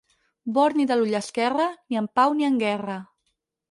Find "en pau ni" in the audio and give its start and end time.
2.05-2.53